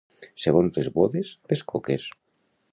Segons 0.45 0.79
les 0.79 0.89
bodes, 0.95 1.35
les 1.53 1.63
coques. 1.73 2.11